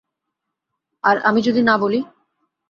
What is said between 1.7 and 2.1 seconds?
বলি?